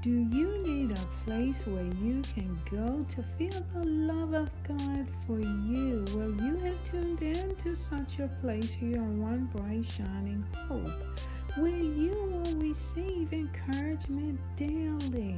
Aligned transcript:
Do 0.00 0.10
you 0.10 0.62
need 0.62 0.92
a 0.92 1.24
place 1.24 1.66
where 1.66 1.82
you 1.82 2.22
can 2.32 2.56
go 2.70 3.04
to 3.08 3.22
feel 3.36 3.66
the 3.74 3.84
love 3.84 4.32
of 4.32 4.48
God 4.62 5.08
for 5.26 5.40
you? 5.40 6.04
Well, 6.14 6.30
you 6.30 6.56
have 6.58 6.84
tuned 6.84 7.20
in 7.20 7.56
to 7.56 7.74
such 7.74 8.20
a 8.20 8.28
place 8.40 8.70
here 8.70 9.00
on 9.00 9.20
One 9.20 9.46
Bright 9.46 9.84
Shining 9.84 10.44
Hope, 10.68 11.18
where 11.56 11.70
you 11.70 12.12
will 12.30 12.54
receive 12.58 13.32
encouragement 13.32 14.38
daily. 14.54 15.36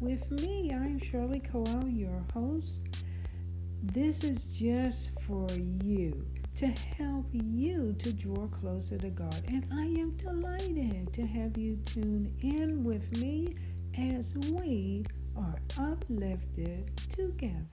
With 0.00 0.30
me, 0.40 0.72
I'm 0.72 0.98
Shirley 0.98 1.40
Coel, 1.40 1.86
your 1.86 2.24
host. 2.32 2.80
This 3.82 4.24
is 4.24 4.46
just 4.46 5.10
for 5.20 5.46
you 5.84 6.24
to 6.56 6.66
help 6.66 7.26
you 7.32 7.94
to 7.98 8.12
draw 8.14 8.46
closer 8.46 8.96
to 8.96 9.10
God. 9.10 9.44
And 9.48 9.66
I 9.70 9.84
am 10.00 10.16
delighted 10.16 11.12
to 11.12 11.26
have 11.26 11.58
you 11.58 11.76
tune 11.84 12.34
in 12.40 12.84
with 12.84 13.14
me 13.18 13.54
as 13.98 14.36
we 14.52 15.04
are 15.36 15.56
uplifted 15.78 16.88
together. 17.10 17.64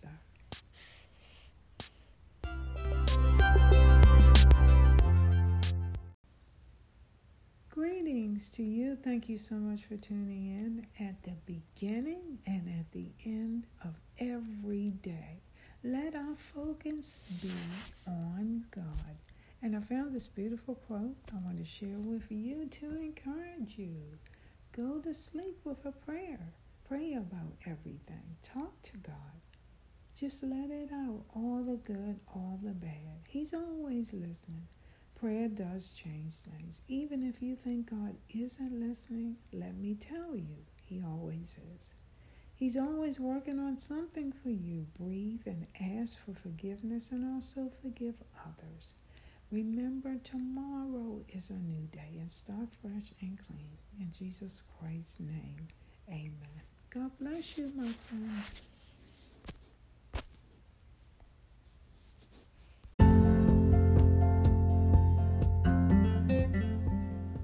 Greetings 7.69 8.49
to 8.51 8.63
you. 8.63 8.95
Thank 8.95 9.29
you 9.29 9.37
so 9.37 9.55
much 9.55 9.85
for 9.85 9.97
tuning 9.97 10.47
in 10.47 11.05
at 11.05 11.21
the 11.23 11.33
beginning 11.45 12.39
and 12.47 12.67
at 12.79 12.91
the 12.91 13.11
end 13.23 13.67
of 13.83 13.93
every 14.17 14.91
day. 15.01 15.41
Let 15.83 16.15
our 16.15 16.35
focus 16.35 17.15
be 17.41 17.51
on 18.07 18.65
God. 18.71 18.83
And 19.61 19.75
I 19.75 19.79
found 19.81 20.15
this 20.15 20.27
beautiful 20.27 20.75
quote 20.75 21.15
I 21.31 21.37
want 21.45 21.59
to 21.59 21.65
share 21.65 21.99
with 21.99 22.31
you 22.31 22.65
to 22.65 22.85
encourage 22.99 23.77
you. 23.77 23.95
Go 24.75 24.99
to 24.99 25.13
sleep 25.13 25.59
with 25.63 25.85
a 25.85 25.91
prayer. 25.93 26.53
Pray 26.83 27.13
about 27.13 27.53
everything. 27.65 28.35
Talk 28.43 28.81
to 28.81 28.97
God. 28.97 29.39
Just 30.19 30.43
let 30.43 30.69
it 30.69 30.91
out. 30.91 31.23
All 31.33 31.63
the 31.63 31.77
good, 31.77 32.19
all 32.33 32.59
the 32.61 32.73
bad. 32.73 33.21
He's 33.27 33.53
always 33.53 34.11
listening. 34.13 34.67
Prayer 35.15 35.47
does 35.47 35.91
change 35.91 36.33
things. 36.35 36.81
Even 36.89 37.23
if 37.23 37.41
you 37.41 37.55
think 37.55 37.89
God 37.89 38.15
isn't 38.29 38.79
listening, 38.79 39.37
let 39.53 39.77
me 39.77 39.95
tell 39.95 40.35
you, 40.35 40.57
He 40.83 41.01
always 41.01 41.57
is. 41.75 41.93
He's 42.53 42.75
always 42.75 43.19
working 43.19 43.59
on 43.59 43.79
something 43.79 44.33
for 44.33 44.49
you. 44.49 44.87
Breathe 44.99 45.43
and 45.45 45.67
ask 45.79 46.17
for 46.17 46.33
forgiveness 46.33 47.11
and 47.11 47.33
also 47.33 47.71
forgive 47.81 48.15
others. 48.45 48.93
Remember, 49.51 50.15
tomorrow 50.23 51.21
is 51.29 51.51
a 51.51 51.53
new 51.53 51.87
day 51.91 52.17
and 52.19 52.31
start 52.31 52.67
fresh 52.81 53.13
and 53.21 53.37
clean. 53.47 53.77
In 53.99 54.11
Jesus 54.11 54.63
Christ's 54.79 55.19
name, 55.19 55.67
amen. 56.09 56.61
God 56.89 57.11
bless 57.19 57.55
you, 57.57 57.71
my 57.75 57.89
friends. 58.09 58.61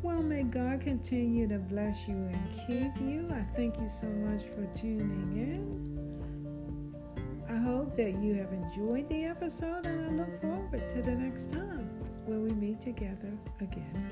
Well, 0.01 0.23
may 0.23 0.43
God 0.43 0.81
continue 0.81 1.47
to 1.49 1.59
bless 1.59 2.07
you 2.07 2.15
and 2.15 2.49
keep 2.67 2.99
you. 2.99 3.29
I 3.31 3.43
thank 3.55 3.77
you 3.77 3.87
so 3.87 4.07
much 4.07 4.45
for 4.45 4.65
tuning 4.75 5.37
in. 5.37 5.91
I 7.47 7.57
hope 7.57 7.95
that 7.95 8.19
you 8.23 8.33
have 8.35 8.51
enjoyed 8.51 9.07
the 9.07 9.25
episode 9.25 9.85
and 9.85 10.19
I 10.19 10.23
look 10.23 10.41
forward 10.41 10.89
to 10.89 11.01
the 11.03 11.11
next 11.11 11.51
time 11.51 11.90
where 12.25 12.39
we 12.39 12.51
meet 12.51 12.81
together 12.81 13.31
again. 13.59 14.11